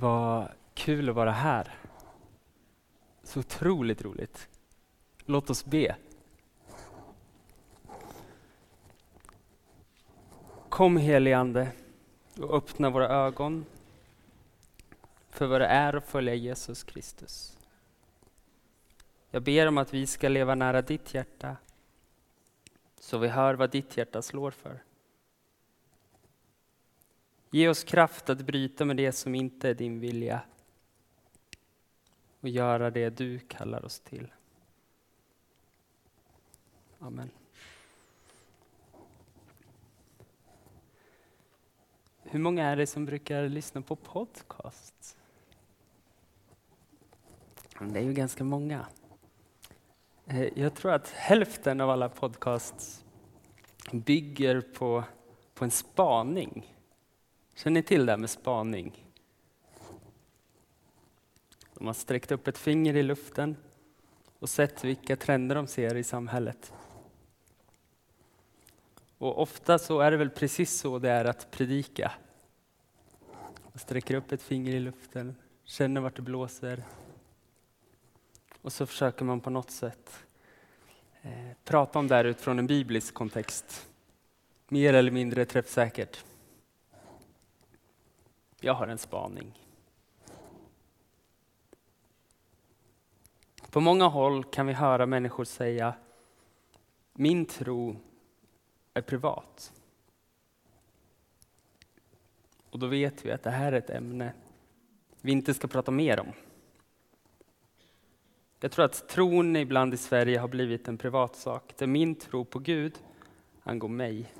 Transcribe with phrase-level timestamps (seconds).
[0.00, 1.74] Vad kul att vara här.
[3.22, 4.48] Så otroligt roligt.
[5.24, 5.96] Låt oss be.
[10.68, 11.72] Kom helige Ande
[12.38, 13.64] och öppna våra ögon
[15.30, 17.58] för vad det är att följa Jesus Kristus.
[19.30, 21.56] Jag ber om att vi ska leva nära ditt hjärta
[23.00, 24.82] så vi hör vad ditt hjärta slår för.
[27.50, 30.42] Ge oss kraft att bryta med det som inte är din vilja
[32.40, 34.32] och göra det du kallar oss till.
[36.98, 37.30] Amen.
[42.22, 45.18] Hur många är det som brukar lyssna på podcast?
[47.80, 48.86] Det är ju ganska många.
[50.26, 53.04] Eh, jag tror att hälften av alla podcasts
[53.92, 55.04] bygger på,
[55.54, 56.77] på en spaning.
[57.58, 59.04] Känner ni till det här med spaning?
[61.74, 63.56] De har sträckt upp ett finger i luften
[64.38, 66.72] och sett vilka trender de ser i samhället.
[69.18, 72.12] Och ofta så är det väl precis så det är att predika.
[73.62, 76.82] Man sträcker upp ett finger i luften, känner vart det blåser.
[78.62, 80.24] Och så försöker man på något sätt
[81.22, 83.88] eh, prata om det här utifrån en biblisk kontext.
[84.68, 86.24] Mer eller mindre träffsäkert.
[88.60, 89.64] Jag har en spaning.
[93.70, 95.94] På många håll kan vi höra människor säga
[97.12, 97.96] min tro
[98.94, 99.72] är privat.
[102.70, 104.32] Och då vet vi att det här är ett ämne
[105.20, 106.32] vi inte ska prata mer om.
[108.60, 112.58] Jag tror att tron ibland i Sverige har blivit en privatsak, där min tro på
[112.58, 112.98] Gud
[113.62, 114.32] angår mig.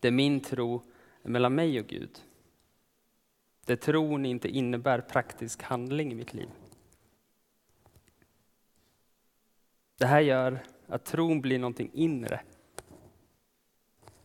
[0.00, 0.82] Där min tro
[1.22, 2.22] är mellan mig och Gud.
[3.66, 6.48] Där tron inte innebär praktisk handling i mitt liv.
[9.98, 12.40] Det här gör att tron blir någonting inre.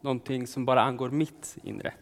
[0.02, 1.94] Någonting som bara angår mitt inre.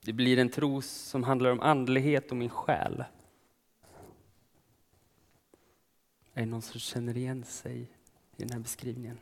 [0.00, 3.04] Det blir en tro som handlar om andlighet och min själ.
[6.34, 7.80] Är det någon som känner igen sig
[8.36, 9.18] i den här beskrivningen?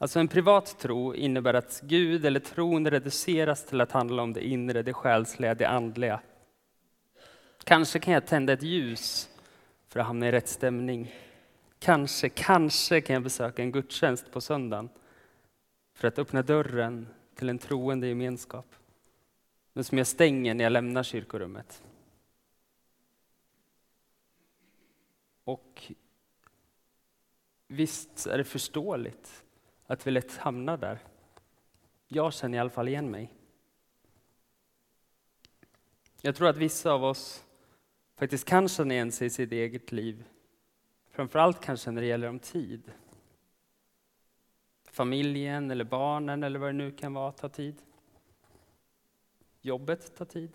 [0.00, 4.46] Alltså en privat tro innebär att Gud eller tron reduceras till att handla om det
[4.46, 6.20] inre, det själsliga, det andliga.
[7.64, 9.30] Kanske kan jag tända ett ljus
[9.88, 11.14] för att hamna i rätt stämning.
[11.78, 14.88] Kanske, kanske kan jag besöka en gudstjänst på söndagen
[15.94, 18.74] för att öppna dörren till en troende gemenskap.
[19.72, 21.82] Men som jag stänger när jag lämnar kyrkorummet.
[25.44, 25.92] Och
[27.66, 29.44] visst är det förståeligt
[29.88, 30.98] att vi lätt hamnar där.
[32.08, 33.32] Jag känner i alla fall igen mig.
[36.20, 37.44] Jag tror att vissa av oss
[38.16, 40.24] faktiskt kan känna igen sig i sitt eget liv.
[41.10, 42.92] Framförallt kanske när det gäller om tid.
[44.84, 47.82] Familjen eller barnen eller vad det nu kan vara tar tid.
[49.60, 50.50] Jobbet tar tid.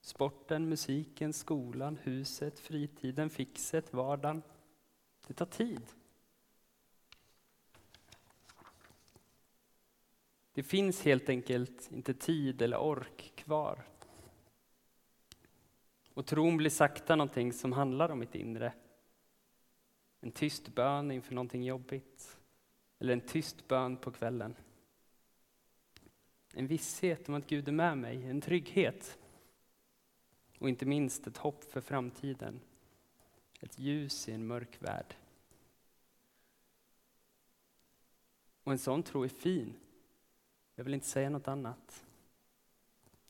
[0.00, 4.42] Sporten, musiken, skolan, huset, fritiden, fixet, vardagen.
[5.26, 5.82] Det tar tid.
[10.58, 13.84] Det finns helt enkelt inte tid eller ork kvar.
[16.14, 18.72] Och tron blir sakta någonting som handlar om mitt inre.
[20.20, 22.38] En tyst bön inför någonting jobbigt.
[22.98, 24.56] Eller en tyst bön på kvällen.
[26.54, 29.18] En visshet om att Gud är med mig, en trygghet.
[30.58, 32.60] Och inte minst ett hopp för framtiden.
[33.60, 35.14] Ett ljus i en mörk värld.
[38.62, 39.74] Och en sån tro är fin.
[40.78, 42.04] Jag vill inte säga något annat.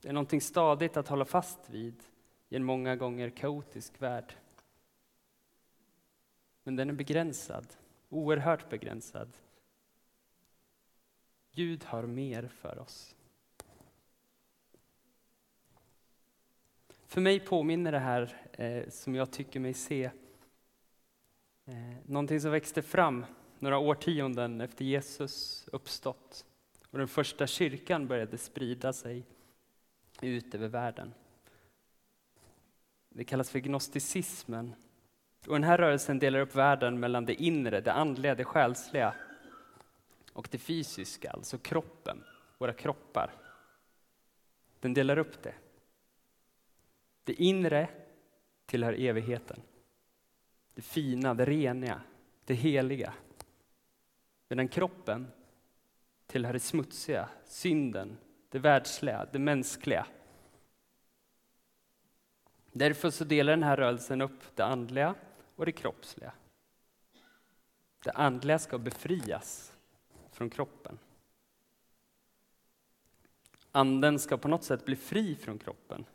[0.01, 2.03] Det är någonting stadigt att hålla fast vid
[2.49, 4.33] i en många gånger kaotisk värld.
[6.63, 7.67] Men den är begränsad,
[8.09, 9.37] oerhört begränsad.
[11.51, 13.15] Gud har mer för oss.
[17.05, 20.11] För mig påminner det här, eh, som jag tycker mig se,
[21.65, 23.25] eh, någonting som växte fram
[23.59, 26.45] några årtionden efter Jesus uppstått.
[26.89, 29.25] Och den första kyrkan började sprida sig
[30.21, 31.13] ut över världen.
[33.09, 34.75] Det kallas för gnosticismen.
[35.47, 39.15] Och den här rörelsen delar upp världen mellan det inre, det andliga, det själsliga
[40.33, 42.23] och det fysiska, alltså kroppen,
[42.57, 43.31] våra kroppar.
[44.79, 45.53] Den delar upp det.
[47.23, 47.89] Det inre
[48.65, 49.61] tillhör evigheten.
[50.73, 52.01] Det fina, det reniga,
[52.45, 53.13] det heliga.
[54.47, 55.27] Medan kroppen
[56.29, 58.17] tillhör det smutsiga, synden,
[58.49, 60.07] det världsliga, det mänskliga.
[62.71, 65.15] Därför så delar den här rörelsen upp det andliga
[65.55, 66.33] och det kroppsliga.
[68.03, 69.77] Det andliga ska befrias
[70.31, 70.99] från kroppen.
[73.71, 76.05] Anden ska på något sätt bli fri från kroppen.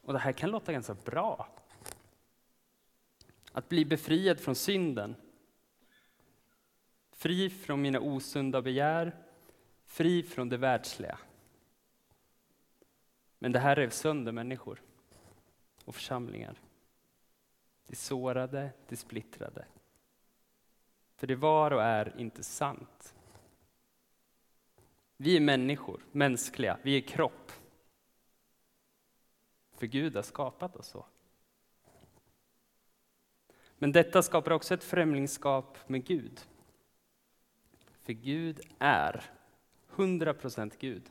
[0.00, 1.48] Och det här kan låta ganska bra.
[3.52, 5.16] Att bli befriad från synden.
[7.24, 9.16] Fri från mina osunda begär,
[9.84, 11.18] fri från det världsliga.
[13.38, 14.82] Men det här rev sönder människor
[15.84, 16.60] och församlingar.
[17.86, 19.64] Det sårade, det splittrade.
[21.16, 23.14] För det var och är inte sant.
[25.16, 27.52] Vi är människor, mänskliga, vi är kropp.
[29.76, 31.06] För Gud har skapat oss så.
[33.78, 36.46] Men detta skapar också ett främlingskap med Gud.
[38.04, 39.30] För Gud är
[39.90, 41.10] 100% Gud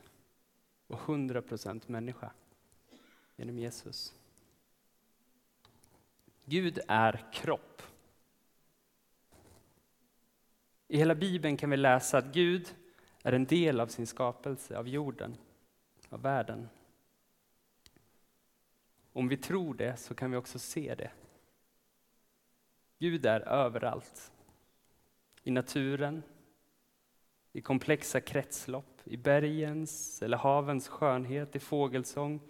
[0.88, 2.32] och 100% människa
[3.36, 4.14] genom Jesus.
[6.46, 7.82] Gud är kropp.
[10.88, 12.76] I hela Bibeln kan vi läsa att Gud
[13.24, 15.38] är en del av sin skapelse, av jorden,
[16.10, 16.70] av världen.
[19.14, 21.12] Om vi tror det så kan vi också se det.
[23.00, 24.32] Gud är överallt.
[25.44, 26.24] I naturen,
[27.54, 32.42] i komplexa kretslopp, i bergens eller havens skönhet, i fågelsång,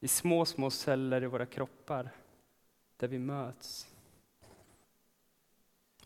[0.00, 2.10] i små, små celler i våra kroppar,
[2.96, 3.88] där vi möts.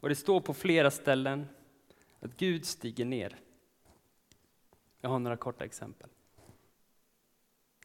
[0.00, 1.46] Och det står på flera ställen
[2.20, 3.38] att Gud stiger ner.
[5.00, 6.08] Jag har några korta exempel.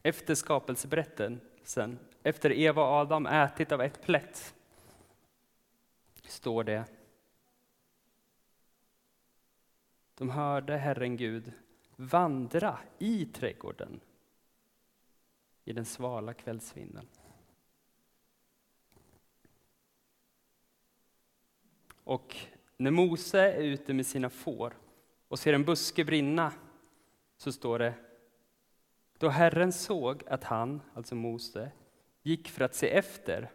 [0.04, 4.56] Efter skapelseberättelsen, efter Eva och Adam ätit av äpplet,
[6.24, 6.86] står det
[10.16, 11.52] De hörde Herren Gud
[11.96, 14.00] vandra i trädgården
[15.64, 17.08] i den svala kvällsvinden.
[22.04, 22.36] Och
[22.78, 24.78] när Mose är ute med sina får
[25.28, 26.54] och ser en buske brinna
[27.38, 27.94] så står det
[29.18, 31.72] då Herren såg att han, alltså Mose,
[32.22, 33.52] gick för att se efter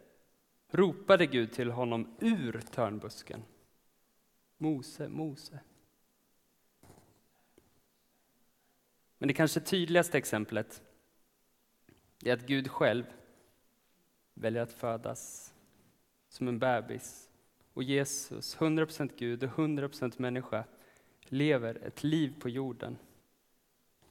[0.70, 3.42] ropade Gud till honom ur törnbusken.
[4.58, 5.60] Mose, Mose.
[9.20, 10.82] Men det kanske tydligaste exemplet
[12.24, 13.04] är att Gud själv
[14.34, 15.54] väljer att födas
[16.28, 17.30] som en bebis.
[17.72, 20.64] Och Jesus, 100% Gud och 100% människa,
[21.20, 22.98] lever ett liv på jorden.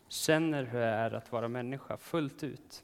[0.08, 2.84] Känner hur det är att vara människa fullt ut.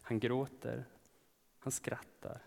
[0.00, 0.84] Han gråter,
[1.58, 2.42] han skrattar.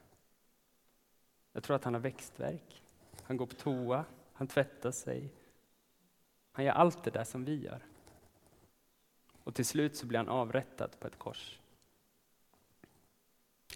[1.53, 2.83] Jag tror att han har växtverk.
[3.23, 5.29] Han går på toa, han tvättar sig,
[6.59, 7.85] han gör allt det där som vi gör.
[9.43, 11.59] Och till slut så blir han avrättad på ett kors.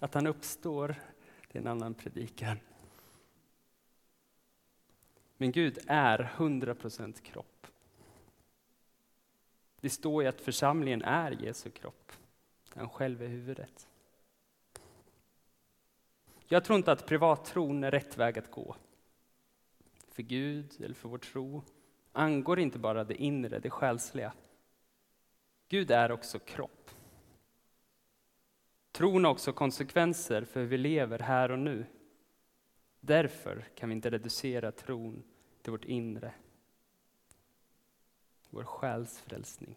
[0.02, 0.96] Att han uppstår,
[1.48, 2.60] det är en annan predikan.
[5.38, 7.68] Men Gud är 100% kropp.
[9.80, 12.12] Det står ju att församlingen är Jesu kropp.
[12.76, 13.88] Han själv är huvudet.
[16.48, 18.76] Jag tror inte att privattron är rätt väg att gå.
[20.08, 21.64] För Gud eller för vår tro
[22.14, 24.34] angår inte bara det inre, det själsliga.
[25.68, 26.90] Gud är också kropp.
[28.92, 31.86] Tron har också konsekvenser för hur vi lever här och nu.
[33.00, 35.24] Därför kan vi inte reducera tron
[35.62, 36.34] till vårt inre,
[38.50, 39.76] vår själs frälsning.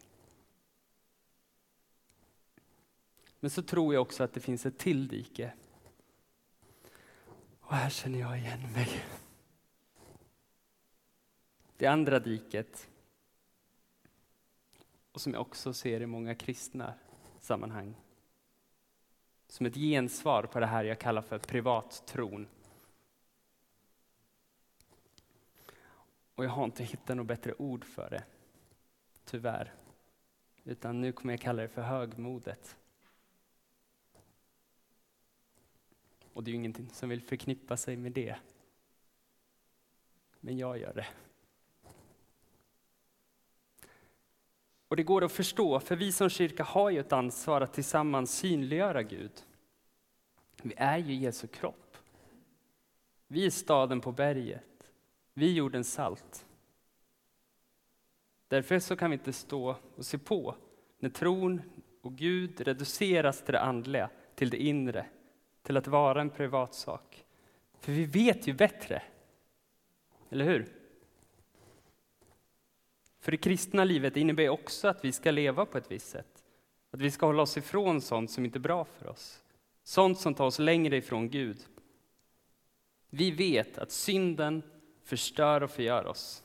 [3.41, 5.53] Men så tror jag också att det finns ett till dike.
[7.61, 9.03] Och här känner jag igen mig.
[11.77, 12.89] Det andra diket,
[15.13, 16.95] och som jag också ser i många kristna
[17.41, 17.95] sammanhang,
[19.49, 22.49] som ett gensvar på det här jag kallar för privattron.
[26.35, 28.25] Och jag har inte hittat något bättre ord för det,
[29.25, 29.75] tyvärr.
[30.65, 32.77] Utan nu kommer jag kalla det för högmodet.
[36.33, 38.37] Och det är ju ingenting som vill förknippa sig med det.
[40.41, 41.07] Men jag gör det.
[44.89, 48.39] Och det går att förstå, för vi som kyrka har ju ett ansvar att tillsammans
[48.39, 49.33] synliggöra Gud.
[50.63, 51.97] Vi är ju Jesu kropp.
[53.27, 54.91] Vi är staden på berget.
[55.35, 56.47] Vi är jordens salt.
[58.49, 60.55] Därför så kan vi inte stå och se på
[60.99, 61.63] när tron
[62.03, 65.07] och Gud reduceras till det andliga, till det inre,
[65.63, 67.25] till att vara en privatsak.
[67.81, 69.03] För vi vet ju bättre.
[70.31, 70.73] Eller hur?
[73.27, 76.45] För det kristna livet innebär också att vi ska leva på ett visst sätt.
[76.91, 79.43] Att vi ska hålla oss ifrån sånt som inte är bra för oss.
[79.83, 81.67] Sånt som tar oss längre ifrån Gud.
[83.11, 84.63] Vi vet att synden
[85.03, 86.43] förstör och förgör oss.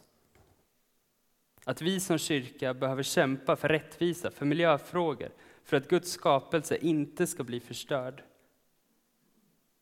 [1.64, 5.30] Att vi som kyrka behöver kämpa för rättvisa, för miljöfrågor,
[5.64, 8.24] för att Guds skapelse inte ska bli förstörd.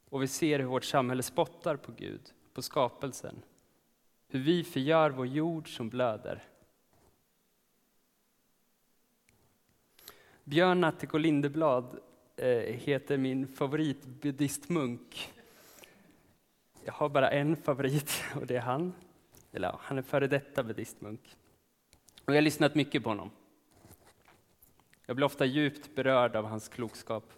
[0.09, 2.21] Och vi ser hur vårt samhälle spottar på Gud,
[2.53, 3.41] på skapelsen.
[4.27, 6.48] Hur vi förgör vår jord som blöder.
[10.49, 11.99] Björn Natthiko Lindeblad
[12.35, 15.33] eh, heter min favoritbuddhistmunk.
[16.85, 18.93] Jag har bara en favorit och det är han.
[19.51, 21.37] Eller han är före detta buddhistmunk.
[22.25, 23.31] Och jag har lyssnat mycket på honom.
[25.05, 27.33] Jag blir ofta djupt berörd av hans klokskap.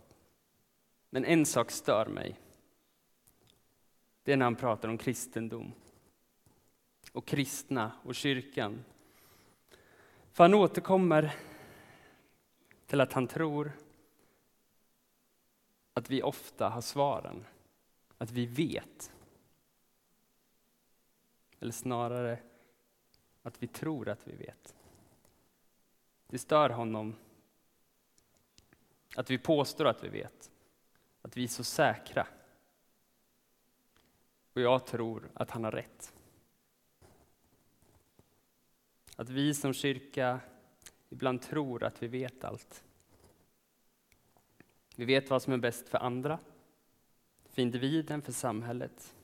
[1.10, 2.40] Men en sak stör mig.
[4.24, 5.74] Det är när han pratar om kristendom.
[7.12, 8.84] Och kristna och kyrkan.
[10.32, 11.36] För han återkommer
[12.92, 13.72] till att han tror
[15.94, 17.46] att vi ofta har svaren.
[18.18, 19.12] Att vi vet.
[21.60, 22.40] Eller snarare
[23.42, 24.76] att vi tror att vi vet.
[26.28, 27.16] Det stör honom
[29.16, 30.52] att vi påstår att vi vet.
[31.22, 32.28] Att vi är så säkra.
[34.54, 36.14] Och jag tror att han har rätt.
[39.16, 40.40] Att vi som kyrka
[41.12, 42.84] ibland tror att vi vet allt.
[44.96, 46.40] Vi vet vad som är bäst för andra,
[47.50, 49.16] för individen, för samhället.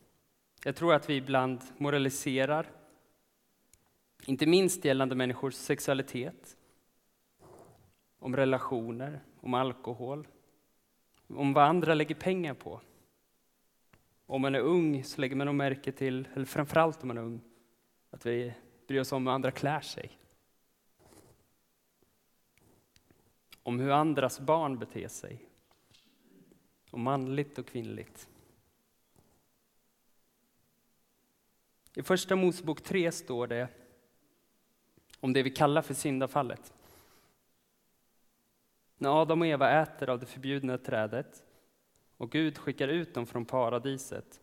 [0.64, 2.72] Jag tror att vi ibland moraliserar,
[4.26, 6.58] inte minst gällande människors sexualitet,
[8.20, 10.28] om relationer, om alkohol,
[11.28, 12.82] om vad andra lägger pengar på.
[14.26, 17.22] Om man är ung så lägger man nog märke till, eller framförallt om man är
[17.22, 17.42] ung,
[18.12, 18.54] att vi
[18.88, 20.17] bryr oss om hur andra klär sig.
[23.68, 25.50] Om hur andras barn beter sig.
[26.92, 28.30] Om manligt och kvinnligt.
[31.96, 33.68] I Första Mosebok 3 står det
[35.20, 36.74] om det vi kallar för syndafallet.
[38.98, 41.44] När Adam och Eva äter av det förbjudna trädet
[42.18, 44.42] och Gud skickar ut dem från paradiset.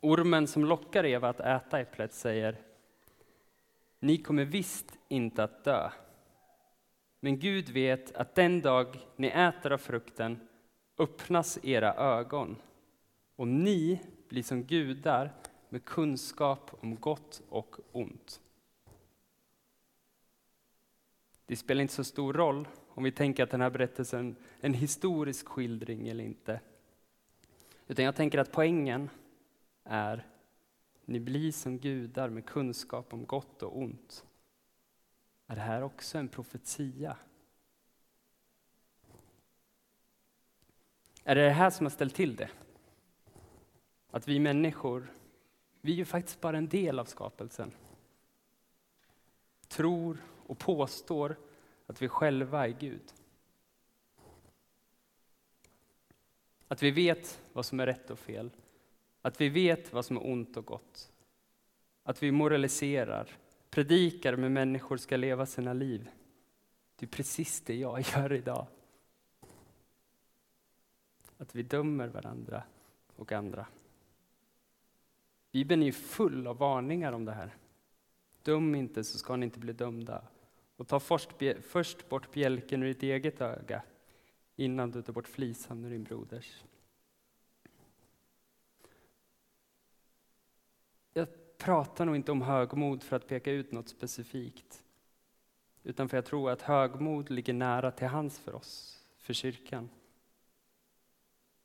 [0.00, 2.56] Ormen som lockar Eva att äta äpplet säger
[3.98, 5.90] Ni kommer visst inte att dö.
[7.24, 10.40] Men Gud vet att den dag ni äter av frukten
[10.98, 12.56] öppnas era ögon
[13.36, 15.32] och ni blir som gudar
[15.68, 18.40] med kunskap om gott och ont.
[21.46, 24.74] Det spelar inte så stor roll om vi tänker att den här berättelsen är en
[24.74, 26.60] historisk skildring eller inte.
[27.86, 29.10] Utan jag tänker att poängen
[29.84, 30.26] är
[31.04, 34.24] ni blir som gudar med kunskap om gott och ont.
[35.52, 37.16] Är det här också en profetia?
[41.24, 42.50] Är det det här som har ställt till det?
[44.10, 45.12] Att vi människor,
[45.80, 47.72] vi är ju faktiskt bara en del av skapelsen.
[49.68, 51.36] Tror och påstår
[51.86, 53.14] att vi själva är Gud.
[56.68, 58.50] Att vi vet vad som är rätt och fel.
[59.22, 61.12] Att vi vet vad som är ont och gott.
[62.02, 63.36] Att vi moraliserar,
[63.72, 66.10] predikar om hur människor ska leva sina liv.
[66.96, 68.66] Det är precis det jag gör idag.
[71.38, 72.62] Att vi dömer varandra
[73.16, 73.66] och andra.
[75.52, 77.56] Bibeln är full av varningar om det här.
[78.42, 80.24] Döm inte så ska ni inte bli dömda.
[80.76, 81.30] Och ta först,
[81.62, 83.82] först bort bjälken ur ditt eget öga
[84.56, 86.64] innan du tar bort flisan ur din broders.
[91.12, 91.28] Jag
[91.62, 94.84] pratar nog inte om högmod för att peka ut något specifikt.
[95.82, 99.88] Utan för att jag tror att högmod ligger nära till hands för oss, för kyrkan.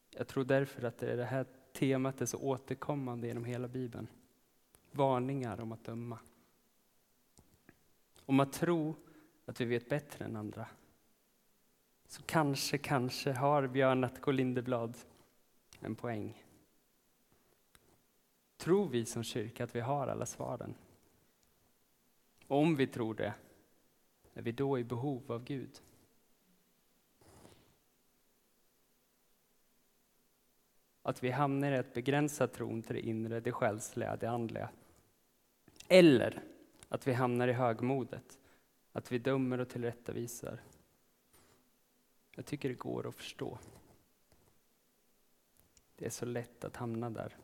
[0.10, 4.08] Jag tror därför att det, är det här temat är så återkommande genom hela Bibeln.
[4.92, 6.20] Varningar om att döma.
[8.26, 8.96] Om att tro
[9.46, 10.68] att vi vet bättre än andra.
[12.08, 14.98] Så kanske, kanske har Björn Natko Lindeblad
[15.80, 16.44] en poäng.
[18.58, 20.76] Tror vi som kyrka att vi har alla svaren?
[22.48, 23.34] Om vi tror det,
[24.34, 25.82] är vi då i behov av Gud?
[31.02, 34.70] Att vi hamnar i att begränsa tron till det inre, det själsliga, det andliga.
[35.88, 36.44] Eller
[36.90, 38.40] att vi hamnar i högmodet,
[38.92, 40.60] att vi dömer och tillrättavisar.
[42.36, 43.60] Jag tycker det går att förstå.
[45.96, 47.38] Det är så lätt att hamna där.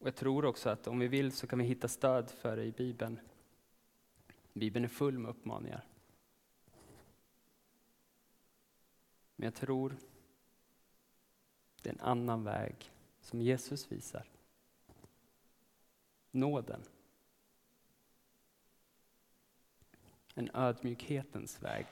[0.00, 2.64] Och jag tror också att om vi vill så kan vi hitta stöd för det
[2.64, 3.20] i Bibeln.
[4.52, 5.84] Bibeln är full med uppmaningar.
[9.36, 9.96] Men jag tror
[11.82, 14.26] det är en annan väg som Jesus visar.
[16.30, 16.82] Nåden.
[20.34, 21.86] En ödmjukhetens väg.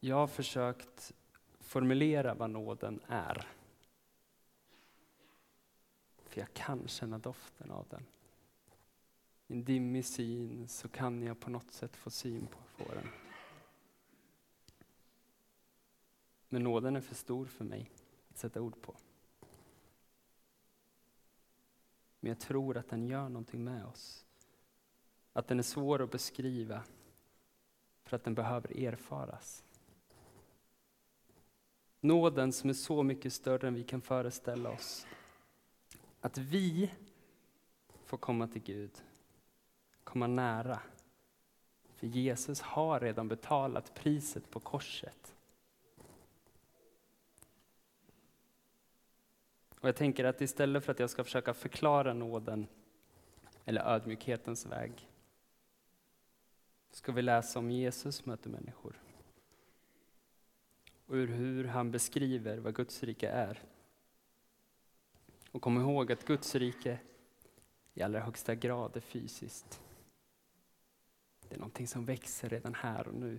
[0.00, 1.12] Jag har försökt
[1.60, 3.48] formulera vad nåden är.
[6.16, 8.06] För jag kan känna doften av den.
[9.46, 13.08] I en dimmig syn så kan jag på något sätt få syn på, på den.
[16.48, 17.90] Men nåden är för stor för mig
[18.30, 18.94] att sätta ord på.
[22.20, 24.26] Men jag tror att den gör någonting med oss.
[25.32, 26.82] Att den är svår att beskriva
[28.02, 29.64] för att den behöver erfaras.
[32.00, 35.06] Nåden som är så mycket större än vi kan föreställa oss.
[36.20, 36.90] Att vi
[38.04, 38.90] får komma till Gud,
[40.04, 40.80] komma nära.
[41.94, 45.34] För Jesus har redan betalat priset på korset.
[49.80, 52.66] Och jag tänker att istället för att jag ska försöka förklara nåden
[53.64, 55.08] eller ödmjukhetens väg,
[56.90, 59.05] ska vi läsa om Jesus möter människor.
[61.06, 63.62] Och ur hur han beskriver vad Guds rike är.
[65.50, 66.98] Och kom ihåg att Guds rike
[67.94, 69.80] i allra högsta grad är fysiskt.
[71.48, 73.38] Det är någonting som växer redan här och nu,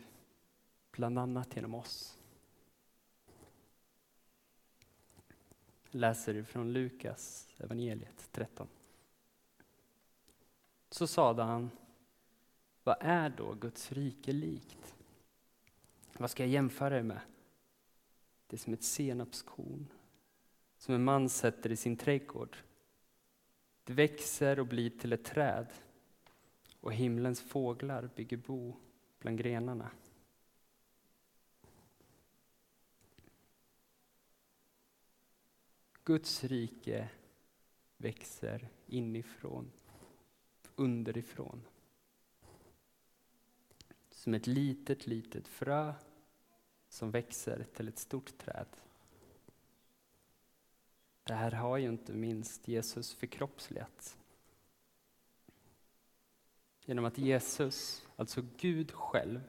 [0.91, 2.17] bland annat genom oss.
[5.91, 8.67] Jag läser från Lukas evangeliet 13.
[10.89, 11.69] Så sade han,
[12.83, 14.95] vad är då Guds rike likt?
[16.17, 17.21] Vad ska jag jämföra det med?
[18.47, 19.87] Det är som ett senapskorn
[20.77, 22.57] som en man sätter i sin trädgård.
[23.83, 25.67] Det växer och blir till ett träd
[26.79, 28.75] och himlens fåglar bygger bo
[29.19, 29.91] bland grenarna.
[36.03, 37.09] Guds rike
[37.97, 39.71] växer inifrån,
[40.75, 41.63] underifrån.
[44.11, 45.93] Som ett litet, litet frö
[46.97, 48.67] som växer till ett stort träd.
[51.23, 54.17] Det här har ju inte minst Jesus förkroppsligat.
[56.85, 59.41] Genom att Jesus, alltså Gud själv,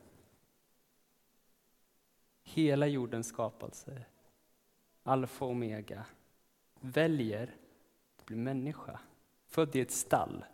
[2.42, 4.04] hela jordens skapelse,
[5.02, 6.06] alfa och omega,
[6.80, 7.56] väljer
[8.16, 9.00] att bli människa,
[9.46, 10.44] född i ett stall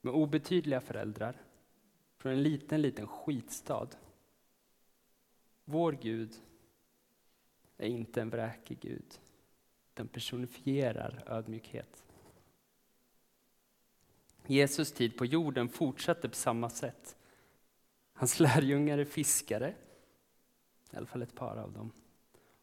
[0.00, 1.42] med obetydliga föräldrar,
[2.16, 3.88] från en liten, liten skitstad.
[5.64, 6.34] Vår Gud
[7.76, 9.20] är inte en vräkig Gud.
[9.94, 12.04] Den personifierar ödmjukhet.
[14.46, 17.16] Jesus tid på jorden fortsatte på samma sätt.
[18.12, 19.74] Hans lärjungar är fiskare,
[20.90, 21.92] i alla fall ett par av dem.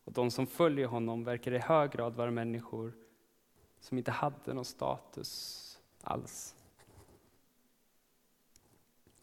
[0.03, 2.93] Och de som följer honom verkar i hög grad vara människor
[3.79, 6.55] som inte hade någon status alls.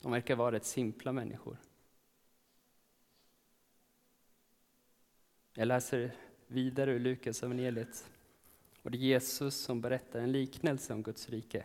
[0.01, 1.57] De verkar vara rätt simpla människor.
[5.59, 6.11] Jag läser
[6.47, 8.11] vidare ur Lukas evangeliet
[8.83, 11.64] och det är Jesus som berättar en liknelse om Guds rike.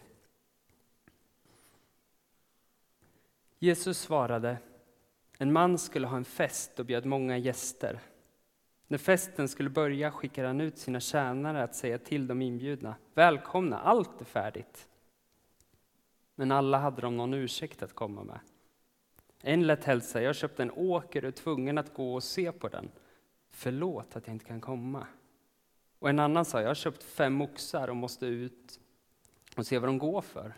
[3.59, 4.57] Jesus svarade,
[5.37, 7.99] en man skulle ha en fest och bjöd många gäster.
[8.87, 13.79] När festen skulle börja skickade han ut sina tjänare att säga till de inbjudna, välkomna,
[13.79, 14.87] allt är färdigt.
[16.35, 18.39] Men alla hade de någon ursäkt att komma med.
[19.41, 22.67] En lät hälsa, jag köpte en åker och är tvungen att gå och se på
[22.67, 22.91] den.
[23.51, 25.07] Förlåt att jag inte kan komma.
[25.99, 28.79] Och en annan sa, jag har köpt fem oxar och måste ut
[29.57, 30.53] och se vad de går för.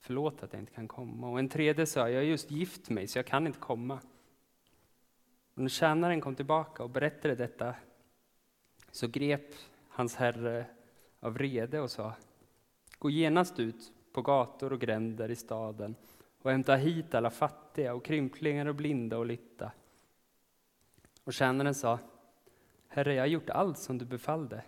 [0.00, 1.30] Förlåt att jag inte kan komma.
[1.30, 4.00] Och en tredje sa, jag har just gift mig så jag kan inte komma.
[5.54, 7.74] Och när tjänaren kom tillbaka och berättade detta
[8.90, 9.54] så grep
[9.88, 10.66] hans herre
[11.20, 12.14] av vrede och sa,
[12.98, 15.94] gå genast ut på gator och gränder i staden
[16.42, 19.72] och hämta hit alla fattiga och krymplingar och blinda och lytta.
[21.24, 21.98] Och tjänaren sa,
[22.88, 24.64] Herre, jag har gjort allt som du befallde,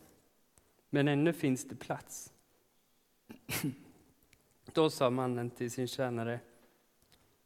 [0.90, 2.32] men ännu finns det plats.
[4.64, 6.40] Då sa mannen till sin tjänare,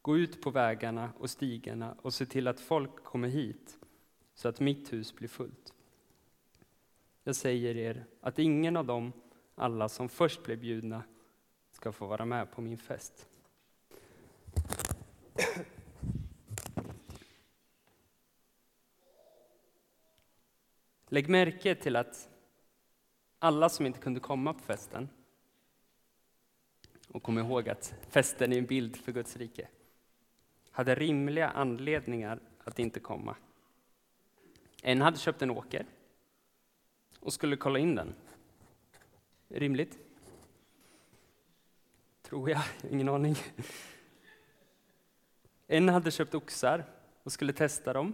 [0.01, 3.77] gå ut på vägarna och stigarna och se till att folk kommer hit,
[4.33, 5.73] så att mitt hus blir fullt.
[7.23, 9.13] Jag säger er att ingen av dem
[9.55, 11.03] alla som först blev bjudna
[11.71, 13.27] ska få vara med på min fest.
[21.11, 22.29] Lägg märke till att
[23.39, 25.09] alla som inte kunde komma på festen,
[27.07, 29.67] och kom ihåg att festen är en bild för Guds rike,
[30.71, 33.35] hade rimliga anledningar att inte komma.
[34.81, 35.85] En hade köpt en åker
[37.19, 38.15] och skulle kolla in den.
[39.47, 39.99] Rimligt?
[42.21, 43.35] Tror jag, ingen aning.
[45.67, 46.85] En hade köpt oxar
[47.23, 48.13] och skulle testa dem.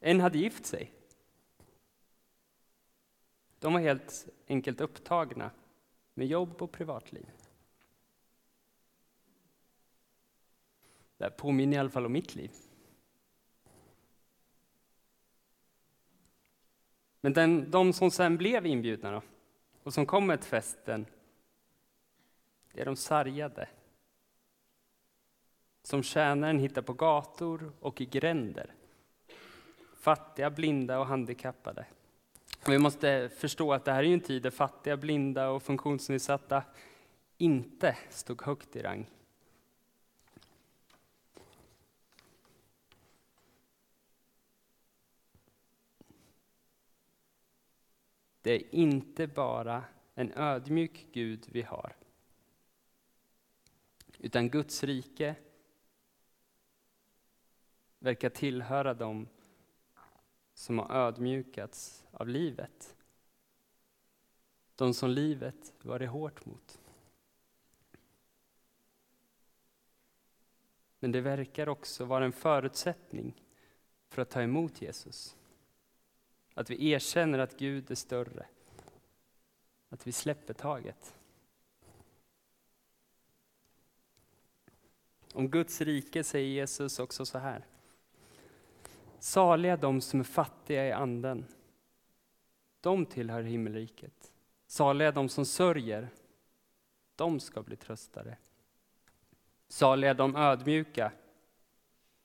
[0.00, 0.92] En hade gift sig.
[3.58, 5.50] De var helt enkelt upptagna
[6.14, 7.30] med jobb och privatliv.
[11.16, 12.52] Det här påminner i alla fall om mitt liv.
[17.20, 19.22] Men den, de som sen blev inbjudna då,
[19.82, 21.06] och som kommer till festen,
[22.72, 23.68] det är de sargade.
[25.82, 28.74] Som tjänaren hittar på gator och i gränder.
[30.08, 31.86] Fattiga, blinda och handikappade.
[32.66, 36.62] vi måste förstå att det här är en tid där fattiga, blinda och funktionsnedsatta
[37.38, 39.10] inte stod högt i rang.
[48.42, 51.96] Det är inte bara en ödmjuk Gud vi har.
[54.18, 55.34] Utan Guds rike
[57.98, 59.28] verkar tillhöra dem
[60.58, 62.96] som har ödmjukats av livet.
[64.74, 66.80] De som livet varit hårt mot.
[70.98, 73.42] Men det verkar också vara en förutsättning
[74.08, 75.36] för att ta emot Jesus.
[76.54, 78.46] Att vi erkänner att Gud är större.
[79.88, 81.14] Att vi släpper taget.
[85.32, 87.66] Om Guds rike säger Jesus också så här.
[89.18, 91.46] Saliga de som är fattiga i anden.
[92.80, 94.32] De tillhör himmelriket.
[94.66, 96.08] Saliga de som sörjer.
[97.16, 98.36] De ska bli tröstade.
[99.68, 101.12] Saliga de ödmjuka.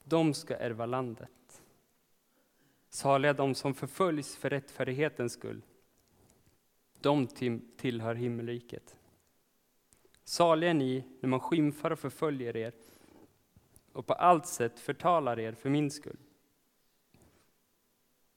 [0.04, 1.62] De ska ärva landet.
[2.90, 5.62] Saliga de som förföljs för rättfärdighetens skull.
[7.00, 7.28] De
[7.78, 8.96] tillhör himmelriket.
[10.24, 12.74] Saliga är ni när man skymfar och förföljer er
[13.94, 16.18] och på allt sätt förtalar er för min skull.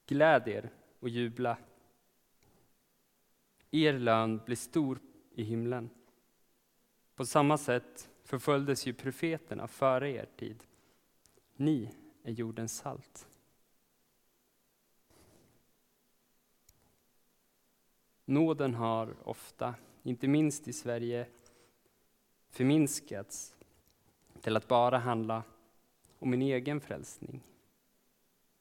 [0.07, 1.57] Gläd er och jubla.
[3.71, 4.99] Er lön blir stor
[5.35, 5.89] i himlen.
[7.15, 10.63] På samma sätt förföljdes ju profeterna före er tid.
[11.55, 11.93] Ni
[12.23, 13.27] är jordens salt.
[18.25, 21.27] Nåden har ofta, inte minst i Sverige,
[22.49, 23.55] förminskats
[24.41, 25.43] till att bara handla
[26.19, 27.43] om min egen frälsning,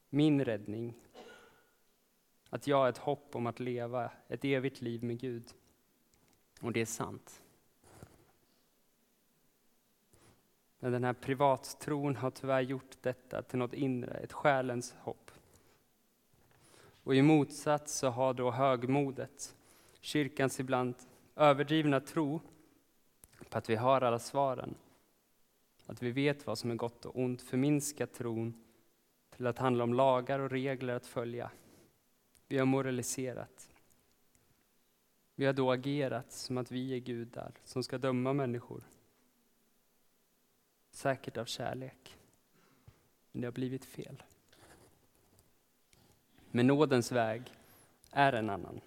[0.09, 0.94] min räddning,
[2.50, 5.54] att jag har ett hopp om att leva ett evigt liv med Gud.
[6.61, 7.42] Och det är sant.
[10.78, 15.30] Men den här privattron har tyvärr gjort detta till något inre, ett själens hopp.
[17.02, 19.56] Och i motsats så har då högmodet,
[20.00, 20.94] kyrkans ibland
[21.37, 22.40] överdrivna tro
[23.50, 24.74] på att vi har alla svaren,
[25.87, 28.64] att vi vet vad som är gott och ont, förminskat tron
[29.30, 31.50] till att handla om lagar och regler att följa.
[32.48, 33.68] Vi har moraliserat.
[35.35, 38.82] Vi har då agerat som att vi är gudar som ska döma människor.
[40.90, 42.18] Säkert av kärlek.
[43.32, 44.22] Men det har blivit fel.
[46.50, 47.42] Men nådens väg
[48.11, 48.80] är en annan.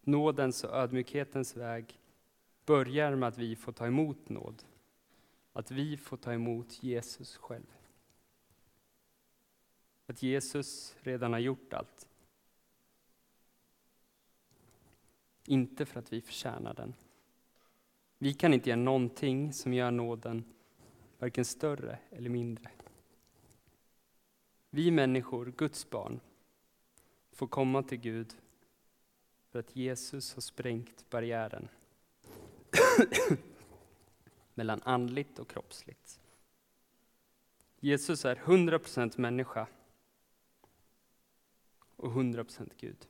[0.00, 1.98] Nådens och ödmjukhetens väg
[2.64, 4.64] börjar med att vi får ta emot nåd.
[5.52, 7.76] Att vi får ta emot Jesus själv.
[10.06, 12.08] Att Jesus redan har gjort allt.
[15.52, 16.94] Inte för att vi förtjänar den.
[18.18, 20.44] Vi kan inte göra någonting som gör nåden
[21.18, 22.70] varken större eller mindre.
[24.70, 26.20] Vi människor, Guds barn,
[27.32, 28.34] får komma till Gud
[29.50, 31.68] för att Jesus har sprängt barriären
[34.54, 36.20] mellan andligt och kroppsligt.
[37.80, 39.66] Jesus är 100% människa
[41.96, 43.06] och 100% Gud.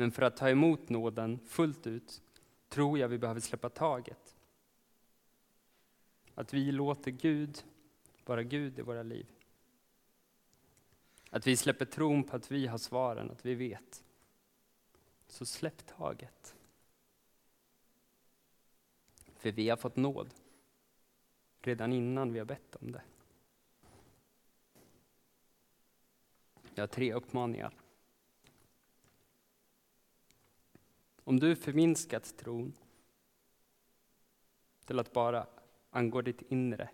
[0.00, 2.22] Men för att ta emot nåden fullt ut
[2.68, 4.36] tror jag vi behöver släppa taget.
[6.34, 7.64] Att vi låter Gud
[8.24, 9.26] vara Gud i våra liv.
[11.30, 14.04] Att vi släpper tron på att vi har svaren, att vi vet.
[15.26, 16.54] Så släpp taget.
[19.36, 20.34] För vi har fått nåd
[21.60, 23.02] redan innan vi har bett om det.
[26.74, 27.79] Jag har tre uppmaningar.
[31.24, 32.72] Om du förminskat tron
[34.84, 35.46] till att bara
[35.90, 36.90] angå ditt inre.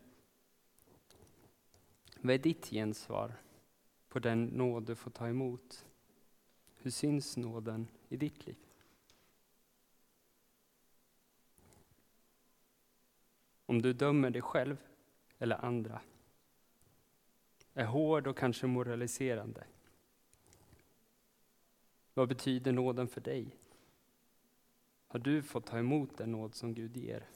[2.20, 3.34] Vad är ditt gensvar
[4.08, 5.84] på den nåd du får ta emot?
[6.76, 8.56] Hur syns nåden i ditt liv?
[13.66, 14.76] Om du dömer dig själv
[15.38, 16.00] eller andra,
[17.74, 19.64] är hård och kanske moraliserande.
[22.14, 23.56] Vad betyder nåden för dig?
[25.16, 27.28] Har du fått ta emot den nåd som Gud ger?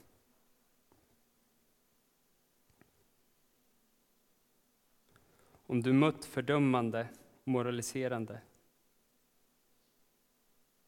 [5.53, 7.09] Om du mött fördömande
[7.41, 8.41] och moraliserande,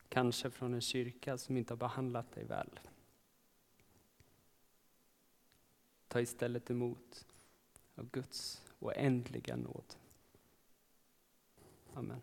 [0.10, 2.80] kanske från en kyrka som inte har behandlat dig väl.
[6.08, 7.26] Ta istället emot
[7.96, 9.96] av Guds oändliga nåd.
[11.94, 12.22] Amen.